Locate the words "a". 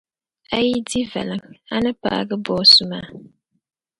0.55-0.57, 1.73-1.75